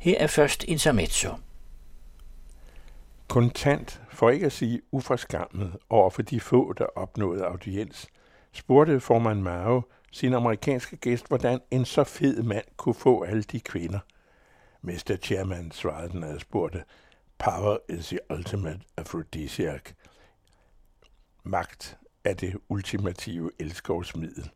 Her 0.00 0.18
er 0.18 0.26
først 0.26 0.64
intermezzo. 0.64 1.34
Kontant, 3.28 4.02
for 4.08 4.30
ikke 4.30 4.46
at 4.46 4.52
sige 4.52 4.80
uforskammet 4.90 5.76
over 5.90 6.10
for 6.10 6.22
de 6.22 6.40
få, 6.40 6.72
der 6.72 6.84
opnåede 6.84 7.44
audiens, 7.44 8.06
spurgte 8.52 9.00
formand 9.00 9.40
Mao 9.40 9.82
sin 10.12 10.34
amerikanske 10.34 10.96
gæst, 10.96 11.28
hvordan 11.28 11.60
en 11.70 11.84
så 11.84 12.04
fed 12.04 12.42
mand 12.42 12.64
kunne 12.76 12.94
få 12.94 13.22
alle 13.22 13.42
de 13.42 13.60
kvinder. 13.60 13.98
Mr. 14.82 15.16
Chairman, 15.22 15.70
svarede 15.70 16.12
den 16.12 16.24
adspurgte, 16.24 16.84
power 17.38 17.76
is 17.88 18.06
the 18.06 18.18
ultimate 18.30 18.80
aphrodisiac. 18.96 19.82
Magt 21.44 21.98
er 22.24 22.34
det 22.34 22.56
ultimative 22.68 23.50
elskovsmiddel. 23.58 24.50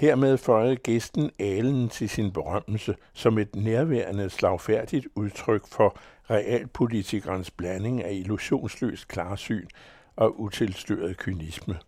Hermed 0.00 0.38
føjede 0.38 0.76
gæsten 0.76 1.30
alen 1.38 1.88
til 1.88 2.08
sin 2.08 2.32
berømmelse 2.32 2.96
som 3.12 3.38
et 3.38 3.56
nærværende 3.56 4.30
slagfærdigt 4.30 5.06
udtryk 5.14 5.66
for 5.66 5.96
realpolitikernes 6.30 7.50
blanding 7.50 8.04
af 8.04 8.12
illusionsløst 8.12 9.08
klarsyn 9.08 9.66
og 10.16 10.40
utilstøret 10.40 11.16
kynisme. 11.16 11.78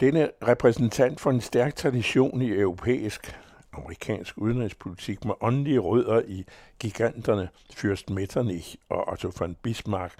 Denne 0.00 0.30
repræsentant 0.48 1.20
for 1.20 1.30
en 1.30 1.40
stærk 1.40 1.74
tradition 1.76 2.42
i 2.42 2.50
europæisk, 2.50 3.38
amerikansk 3.72 4.38
udenrigspolitik 4.38 5.24
med 5.24 5.34
åndelige 5.40 5.78
rødder 5.78 6.22
i 6.26 6.44
giganterne 6.80 7.48
Fyrst 7.74 8.10
Metternich 8.10 8.76
og 8.88 9.08
Otto 9.12 9.30
von 9.38 9.56
Bismarck, 9.62 10.14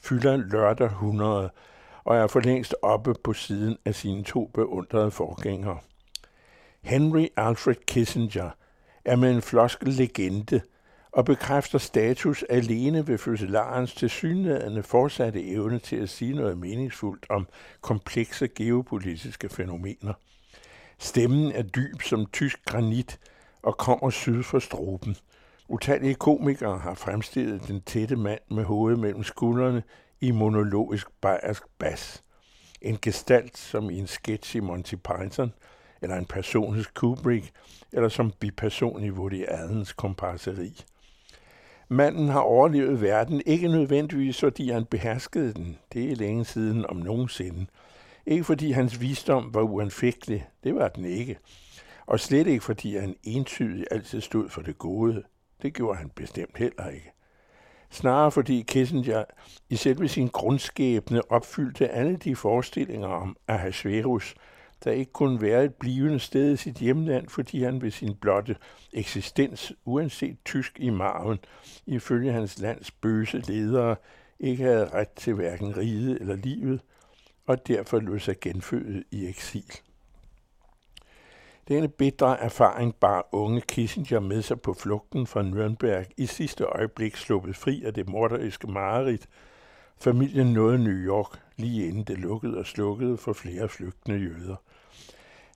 fylder 0.00 0.36
lørdag 0.36 0.86
100 0.86 1.50
og 2.04 2.16
er 2.16 2.26
for 2.26 2.40
længst 2.40 2.74
oppe 2.82 3.14
på 3.24 3.32
siden 3.32 3.76
af 3.84 3.94
sine 3.94 4.24
to 4.24 4.50
beundrede 4.54 5.10
forgængere. 5.10 5.78
Henry 6.86 7.26
Alfred 7.36 7.74
Kissinger 7.86 8.50
er 9.04 9.16
med 9.16 9.30
en 9.34 9.42
floskel 9.42 9.88
legende 9.88 10.60
og 11.12 11.24
bekræfter 11.24 11.78
status 11.78 12.42
alene 12.42 13.06
ved 13.06 13.18
fødselarens 13.18 13.94
tilsyneladende 13.94 14.82
fortsatte 14.82 15.48
evne 15.48 15.78
til 15.78 15.96
at 15.96 16.08
sige 16.08 16.34
noget 16.34 16.58
meningsfuldt 16.58 17.26
om 17.30 17.48
komplekse 17.80 18.48
geopolitiske 18.48 19.48
fænomener. 19.48 20.12
Stemmen 20.98 21.52
er 21.52 21.62
dyb 21.62 22.02
som 22.02 22.26
tysk 22.26 22.64
granit 22.64 23.18
og 23.62 23.76
kommer 23.76 24.10
syd 24.10 24.42
for 24.42 24.58
stroben. 24.58 25.16
Utallige 25.68 26.14
komikere 26.14 26.78
har 26.78 26.94
fremstillet 26.94 27.68
den 27.68 27.80
tætte 27.80 28.16
mand 28.16 28.40
med 28.50 28.64
hovedet 28.64 28.98
mellem 28.98 29.22
skuldrene 29.22 29.82
i 30.20 30.30
monologisk 30.30 31.06
bayersk 31.20 31.62
bas. 31.78 32.22
En 32.82 32.98
gestalt 33.02 33.58
som 33.58 33.90
i 33.90 33.98
en 33.98 34.06
sketch 34.06 34.56
i 34.56 34.60
Monty 34.60 34.94
Python, 34.94 35.52
eller 36.02 36.16
en 36.16 36.24
person 36.24 36.74
hos 36.74 36.86
Kubrick, 36.86 37.52
eller 37.92 38.08
som 38.08 38.32
biperson 38.40 39.04
i 39.04 39.10
Woody 39.10 39.44
Allens 39.48 39.92
komparseri. 39.92 40.84
Manden 41.88 42.28
har 42.28 42.40
overlevet 42.40 43.02
verden, 43.02 43.42
ikke 43.46 43.68
nødvendigvis 43.68 44.40
fordi 44.40 44.70
han 44.70 44.84
beherskede 44.84 45.54
den, 45.54 45.78
det 45.92 46.12
er 46.12 46.16
længe 46.16 46.44
siden 46.44 46.86
om 46.86 46.96
nogensinde. 46.96 47.66
Ikke 48.26 48.44
fordi 48.44 48.70
hans 48.70 49.00
visdom 49.00 49.54
var 49.54 49.62
uanfægtelig, 49.62 50.46
det 50.64 50.74
var 50.74 50.88
den 50.88 51.04
ikke. 51.04 51.38
Og 52.06 52.20
slet 52.20 52.46
ikke 52.46 52.64
fordi 52.64 52.96
han 52.96 53.16
entydigt 53.22 53.88
altid 53.90 54.20
stod 54.20 54.48
for 54.48 54.62
det 54.62 54.78
gode, 54.78 55.22
det 55.62 55.74
gjorde 55.74 55.98
han 55.98 56.10
bestemt 56.14 56.58
heller 56.58 56.88
ikke. 56.88 57.12
Snarere 57.90 58.32
fordi 58.32 58.64
Kissinger 58.68 59.24
i 59.68 59.76
selve 59.76 60.08
sin 60.08 60.28
grundskæbne 60.28 61.32
opfyldte 61.32 61.88
alle 61.88 62.16
de 62.16 62.36
forestillinger 62.36 63.08
om 63.08 63.36
Ahasverus, 63.48 64.34
der 64.84 64.90
ikke 64.90 65.12
kunne 65.12 65.40
være 65.40 65.64
et 65.64 65.74
blivende 65.74 66.18
sted 66.18 66.52
i 66.52 66.56
sit 66.56 66.76
hjemland, 66.76 67.28
fordi 67.28 67.62
han 67.62 67.82
ved 67.82 67.90
sin 67.90 68.14
blotte 68.14 68.56
eksistens, 68.92 69.72
uanset 69.84 70.36
tysk 70.44 70.80
i 70.80 70.90
marven, 70.90 71.38
ifølge 71.86 72.32
hans 72.32 72.58
lands 72.58 72.90
bøse 72.90 73.38
ledere, 73.38 73.96
ikke 74.40 74.62
havde 74.62 74.88
ret 74.88 75.10
til 75.10 75.34
hverken 75.34 75.76
riget 75.76 76.20
eller 76.20 76.36
livet, 76.36 76.80
og 77.46 77.66
derfor 77.66 77.98
lød 77.98 78.18
sig 78.18 78.40
genfødet 78.40 79.04
i 79.10 79.26
eksil. 79.26 79.72
Denne 81.68 81.88
bedre 81.88 82.40
erfaring 82.40 82.94
bar 82.94 83.28
unge 83.32 83.60
Kissinger 83.60 84.20
med 84.20 84.42
sig 84.42 84.60
på 84.60 84.74
flugten 84.74 85.26
fra 85.26 85.42
Nürnberg 85.42 86.12
i 86.16 86.26
sidste 86.26 86.64
øjeblik 86.64 87.16
sluppet 87.16 87.56
fri 87.56 87.84
af 87.84 87.94
det 87.94 88.08
morderiske 88.08 88.66
mareridt. 88.66 89.28
Familien 89.98 90.52
nåede 90.52 90.78
New 90.78 90.92
York 90.92 91.40
lige 91.56 91.88
inden 91.88 92.04
det 92.04 92.18
lukkede 92.18 92.58
og 92.58 92.66
slukkede 92.66 93.16
for 93.16 93.32
flere 93.32 93.68
flygtende 93.68 94.18
jøder. 94.18 94.56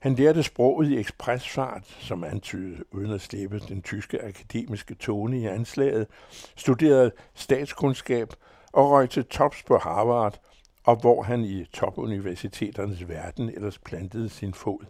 Han 0.01 0.15
lærte 0.15 0.43
sproget 0.43 0.91
i 0.91 0.99
ekspresfart, 0.99 1.83
som 1.99 2.23
antydede 2.23 2.83
uden 2.91 3.11
at 3.11 3.21
slippe 3.21 3.59
den 3.59 3.81
tyske 3.81 4.23
akademiske 4.23 4.95
tone 4.95 5.39
i 5.39 5.45
anslaget, 5.45 6.07
studerede 6.55 7.11
statskundskab 7.33 8.33
og 8.73 8.91
røg 8.91 9.09
til 9.09 9.25
tops 9.25 9.63
på 9.63 9.77
Harvard, 9.77 10.39
og 10.83 10.95
hvor 10.95 11.23
han 11.23 11.43
i 11.43 11.65
topuniversiteternes 11.65 13.09
verden 13.09 13.49
ellers 13.49 13.77
plantede 13.77 14.29
sin 14.29 14.53
fod. 14.53 14.85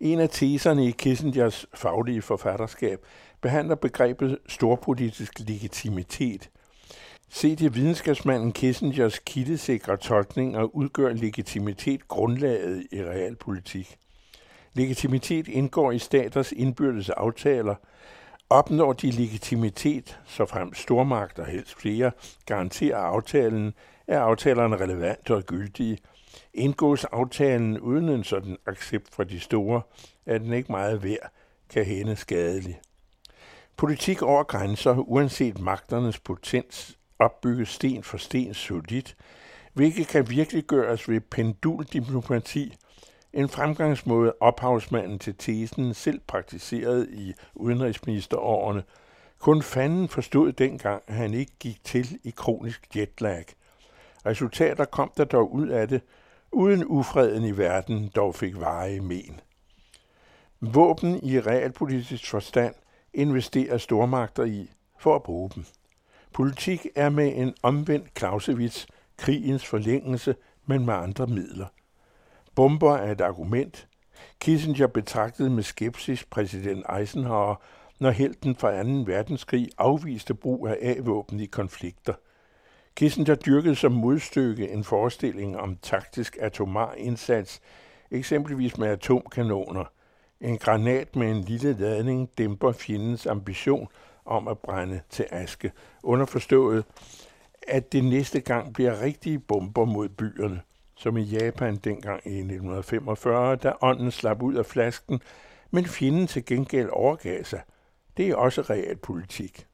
En 0.00 0.20
af 0.20 0.28
teserne 0.28 0.86
i 0.86 0.90
Kissingers 0.90 1.66
faglige 1.74 2.22
forfatterskab 2.22 3.06
behandler 3.40 3.74
begrebet 3.74 4.38
storpolitisk 4.46 5.38
legitimitet. 5.38 6.50
Se 7.34 7.48
i 7.48 7.68
videnskabsmanden 7.68 8.52
Kissingers 8.52 9.18
kildesikre 9.18 9.96
tolkninger 9.96 10.62
udgør 10.62 11.12
legitimitet 11.12 12.08
grundlaget 12.08 12.86
i 12.92 13.04
realpolitik. 13.04 13.98
Legitimitet 14.74 15.48
indgår 15.48 15.92
i 15.92 15.98
staters 15.98 16.52
indbyrdes 16.52 17.10
aftaler. 17.10 17.74
Opnår 18.50 18.92
de 18.92 19.10
legitimitet, 19.10 20.20
så 20.26 20.46
frem 20.46 20.74
stormagter 20.74 21.44
helst 21.44 21.74
flere 21.74 22.10
garanterer 22.46 22.98
aftalen, 22.98 23.74
er 24.06 24.20
aftalerne 24.20 24.76
relevante 24.76 25.34
og 25.34 25.42
gyldige– 25.42 25.98
Indgås 26.54 27.04
aftalen 27.04 27.80
uden 27.80 28.08
en 28.08 28.24
sådan 28.24 28.56
accept 28.66 29.14
fra 29.14 29.24
de 29.24 29.40
store, 29.40 29.82
er 30.26 30.38
den 30.38 30.52
ikke 30.52 30.72
meget 30.72 31.02
værd, 31.02 31.30
kan 31.68 31.84
hende 31.84 32.16
skadelig. 32.16 32.80
Politik 33.76 34.22
over 34.22 34.42
grænser, 34.42 34.96
uanset 34.96 35.60
magternes 35.60 36.18
potens, 36.18 36.98
opbygget 37.24 37.68
sten 37.68 38.02
for 38.02 38.18
sten 38.18 38.54
solidt, 38.54 39.16
hvilket 39.72 40.08
kan 40.08 40.30
virkelig 40.30 40.64
gøres 40.64 41.08
ved 41.08 41.20
penduldiplomati, 41.20 42.76
en 43.32 43.48
fremgangsmåde 43.48 44.34
ophavsmanden 44.40 45.18
til 45.18 45.34
tesen 45.34 45.94
selv 45.94 46.20
praktiserede 46.26 47.08
i 47.12 47.32
udenrigsministerårene. 47.54 48.82
Kun 49.38 49.62
fanden 49.62 50.08
forstod 50.08 50.52
dengang, 50.52 51.02
at 51.06 51.14
han 51.14 51.34
ikke 51.34 51.52
gik 51.60 51.84
til 51.84 52.18
i 52.24 52.30
kronisk 52.30 52.96
jetlag. 52.96 53.44
Resultater 54.26 54.84
kom 54.84 55.12
der 55.16 55.24
dog 55.24 55.52
ud 55.52 55.68
af 55.68 55.88
det, 55.88 56.02
uden 56.52 56.84
ufreden 56.84 57.44
i 57.44 57.58
verden 57.58 58.10
dog 58.14 58.34
fik 58.34 58.60
varige 58.60 59.00
men. 59.00 59.40
Våben 60.60 61.20
i 61.24 61.40
realpolitisk 61.40 62.30
forstand 62.30 62.74
investerer 63.14 63.78
stormagter 63.78 64.44
i 64.44 64.70
for 64.98 65.14
at 65.14 65.22
bruge 65.22 65.50
dem. 65.54 65.64
Politik 66.34 66.86
er 66.94 67.08
med 67.08 67.32
en 67.36 67.54
omvendt 67.62 68.18
Clausewitz 68.18 68.86
krigens 69.16 69.66
forlængelse, 69.66 70.34
men 70.66 70.86
med 70.86 70.94
andre 70.94 71.26
midler. 71.26 71.66
Bomber 72.54 72.96
er 72.96 73.12
et 73.12 73.20
argument. 73.20 73.88
Kissinger 74.40 74.86
betragtede 74.86 75.50
med 75.50 75.62
skepsis 75.62 76.24
præsident 76.24 76.84
Eisenhower, 76.98 77.54
når 77.98 78.10
helten 78.10 78.56
fra 78.56 78.82
2. 78.82 78.88
verdenskrig 79.06 79.68
afviste 79.78 80.34
brug 80.34 80.68
af 80.68 80.78
A-våben 80.82 81.40
i 81.40 81.46
konflikter– 81.46 82.14
Kissinger 82.96 83.34
dyrkede 83.34 83.76
som 83.76 83.92
modstykke 83.92 84.68
en 84.68 84.84
forestilling 84.84 85.56
om 85.56 85.76
taktisk 85.76 86.36
atomar 86.40 86.94
indsats, 86.94 87.60
eksempelvis 88.10 88.78
med 88.78 88.88
atomkanoner. 88.88 89.84
En 90.40 90.58
granat 90.58 91.16
med 91.16 91.30
en 91.30 91.40
lille 91.40 91.72
ladning 91.72 92.30
dæmper 92.38 92.72
fjendens 92.72 93.26
ambition 93.26 93.88
om 94.24 94.48
at 94.48 94.58
brænde 94.58 95.00
til 95.10 95.26
aske. 95.30 95.72
Underforstået, 96.02 96.84
at 97.68 97.92
det 97.92 98.04
næste 98.04 98.40
gang 98.40 98.74
bliver 98.74 99.00
rigtige 99.00 99.38
bomber 99.38 99.84
mod 99.84 100.08
byerne, 100.08 100.60
som 100.96 101.16
i 101.16 101.22
Japan 101.22 101.76
dengang 101.76 102.20
i 102.26 102.38
1945, 102.38 103.56
da 103.56 103.72
ånden 103.80 104.10
slap 104.10 104.42
ud 104.42 104.54
af 104.54 104.66
flasken, 104.66 105.20
men 105.70 105.86
fjenden 105.86 106.26
til 106.26 106.44
gengæld 106.44 106.88
overgav 106.88 107.44
sig. 107.44 107.62
Det 108.16 108.28
er 108.28 108.36
også 108.36 108.62
realpolitik. 108.62 109.66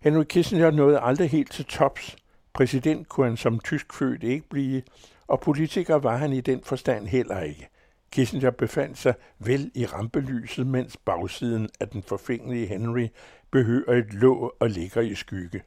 Henry 0.00 0.24
Kissinger 0.24 0.70
nåede 0.70 1.00
aldrig 1.00 1.30
helt 1.30 1.52
til 1.52 1.64
tops. 1.64 2.16
Præsident 2.52 3.08
kunne 3.08 3.26
han 3.26 3.36
som 3.36 3.60
tysk 3.60 3.92
født 3.92 4.22
ikke 4.22 4.48
blive, 4.48 4.82
og 5.26 5.40
politiker 5.40 5.94
var 5.94 6.16
han 6.16 6.32
i 6.32 6.40
den 6.40 6.62
forstand 6.64 7.06
heller 7.06 7.40
ikke. 7.40 7.68
Kissinger 8.12 8.50
befandt 8.50 8.98
sig 8.98 9.14
vel 9.38 9.70
i 9.74 9.86
rampelyset, 9.86 10.66
mens 10.66 10.96
bagsiden 10.96 11.68
af 11.80 11.88
den 11.88 12.02
forfængelige 12.02 12.66
Henry 12.66 13.08
behøver 13.50 13.92
et 13.92 14.14
lå 14.14 14.52
og 14.60 14.70
ligger 14.70 15.00
i 15.00 15.14
skygge. 15.14 15.62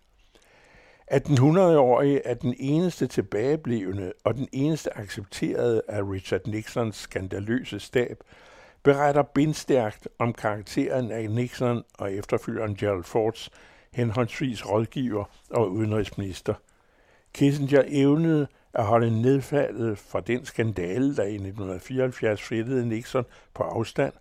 At 1.07 1.27
den 1.27 1.38
100-årige 1.38 2.27
er 2.27 2.33
den 2.33 2.56
eneste 2.59 3.07
tilbageblevende 3.07 4.13
og 4.24 4.36
den 4.36 4.47
eneste 4.51 4.97
accepterede 4.97 5.81
af 5.88 6.01
Richard 6.01 6.47
Nixons 6.47 6.95
skandaløse 6.95 7.80
stab, 7.80 8.24
beretter 8.83 9.21
bindstærkt 9.21 10.07
om 10.19 10.33
karakteren 10.33 11.12
af 11.12 11.30
Nixon 11.30 11.83
og 11.97 12.13
efterfølgeren 12.13 12.75
Gerald 12.75 13.03
Fords 13.03 13.50
henholdsvis 13.94 14.69
rådgiver 14.69 15.25
og 15.50 15.71
udenrigsminister. 15.71 16.53
Kissinger 17.33 17.83
evnede 17.88 18.47
at 18.75 18.86
holde 18.86 19.22
nedfaldet 19.22 19.98
fra 19.98 20.19
den 20.19 20.45
skandale, 20.45 21.16
der 21.16 21.24
i 21.24 21.33
1974 21.33 22.42
fældede 22.42 22.86
Nixon 22.86 23.25
på 23.54 23.63
afstand, 23.63 24.13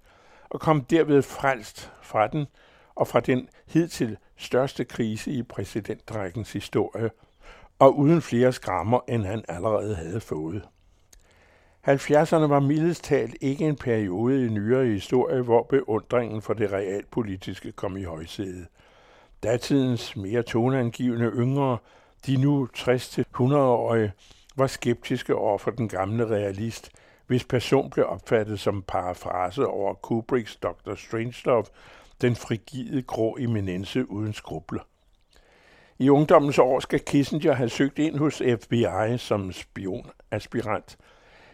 og 0.50 0.60
kom 0.60 0.84
derved 0.84 1.22
frelst 1.22 1.92
fra 2.02 2.26
den 2.26 2.46
og 2.94 3.08
fra 3.08 3.20
den 3.20 3.48
hidtil 3.66 4.16
største 4.36 4.84
krise 4.84 5.30
i 5.30 5.42
præsidentrækkens 5.42 6.52
historie, 6.52 7.10
og 7.78 7.98
uden 7.98 8.22
flere 8.22 8.52
skrammer, 8.52 9.00
end 9.08 9.24
han 9.24 9.44
allerede 9.48 9.94
havde 9.94 10.20
fået. 10.20 10.62
70'erne 11.88 12.46
var 12.46 12.60
mildest 12.60 13.04
talt 13.04 13.36
ikke 13.40 13.64
en 13.64 13.76
periode 13.76 14.46
i 14.46 14.48
nyere 14.48 14.86
historie, 14.86 15.42
hvor 15.42 15.62
beundringen 15.62 16.42
for 16.42 16.54
det 16.54 16.72
realpolitiske 16.72 17.72
kom 17.72 17.96
i 17.96 18.02
højsædet. 18.02 18.66
Datidens 19.42 20.16
mere 20.16 20.42
toneangivende 20.42 21.30
yngre, 21.34 21.78
de 22.26 22.36
nu 22.36 22.68
60-100-årige, 22.76 24.12
var 24.56 24.66
skeptiske 24.66 25.34
over 25.34 25.58
for 25.58 25.70
den 25.70 25.88
gamle 25.88 26.26
realist, 26.26 26.90
hvis 27.26 27.44
person 27.44 27.90
blev 27.90 28.06
opfattet 28.08 28.60
som 28.60 28.82
parafrase 28.82 29.66
over 29.66 29.94
Kubricks 29.94 30.56
Dr. 30.56 30.94
Strangelove, 30.94 31.64
den 32.20 32.36
frigide 32.36 33.02
grå 33.02 33.36
eminence 33.40 34.10
uden 34.10 34.32
skrubler. 34.32 34.80
I 35.98 36.08
ungdommens 36.08 36.58
år 36.58 36.80
skal 36.80 37.00
Kissinger 37.00 37.52
have 37.52 37.68
søgt 37.68 37.98
ind 37.98 38.18
hos 38.18 38.42
FBI 38.60 39.18
som 39.18 39.52
spionaspirant. 39.52 40.96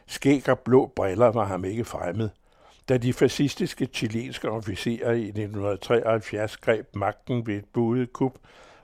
Skæg 0.06 0.48
og 0.48 0.58
blå 0.58 0.92
briller 0.96 1.26
var 1.28 1.44
ham 1.44 1.64
ikke 1.64 1.84
fremmed. 1.84 2.28
Da 2.88 2.96
de 2.96 3.12
fascistiske 3.12 3.86
chilenske 3.86 4.50
officerer 4.50 5.12
i 5.12 5.24
1973 5.24 6.56
greb 6.56 6.96
magten 6.96 7.46
ved 7.46 7.54
et 7.54 7.64
budet 7.72 8.12
kup, 8.12 8.38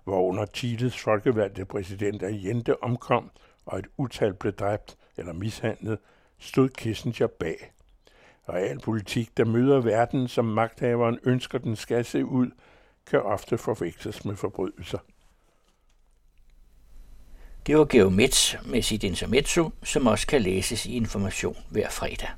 hvor 0.04 0.22
under 0.22 0.46
Chiles 0.54 0.98
folkevalgte 0.98 1.64
præsident 1.64 2.22
Allende 2.22 2.76
omkom, 2.82 3.30
og 3.66 3.78
et 3.78 3.86
utal 3.96 4.34
blev 4.34 4.52
dræbt 4.52 4.96
eller 5.16 5.32
mishandlet, 5.32 5.98
stod 6.38 6.68
Kissinger 6.68 7.26
bag. 7.26 7.72
Realpolitik, 8.48 9.36
der 9.36 9.44
møder 9.44 9.80
verden, 9.80 10.28
som 10.28 10.44
magthaveren 10.44 11.18
ønsker, 11.24 11.58
den 11.58 11.76
skal 11.76 12.04
se 12.04 12.24
ud, 12.24 12.50
kan 13.06 13.22
ofte 13.22 13.58
forveksles 13.58 14.24
med 14.24 14.36
forbrydelser. 14.36 14.98
Det 17.66 17.78
var 17.78 17.84
Geomets 17.84 18.56
med 18.66 18.82
sit 18.82 19.04
intermezzo, 19.04 19.70
som 19.82 20.06
også 20.06 20.26
kan 20.26 20.42
læses 20.42 20.86
i 20.86 20.96
Information 20.96 21.56
hver 21.70 21.90
fredag. 21.90 22.28